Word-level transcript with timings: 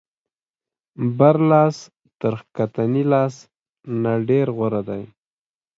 بر 1.17 1.35
لاس 1.49 1.75
تر 2.19 2.33
ښکتني 2.41 3.03
لاس 3.11 3.33
نه 4.01 4.13
ډېر 4.27 4.47
غوره 4.57 4.81
دی. 4.89 5.03